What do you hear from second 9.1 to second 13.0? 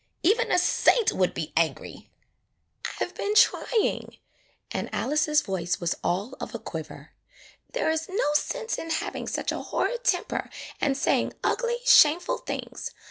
such a horrid temper and saying ugly, shameful things.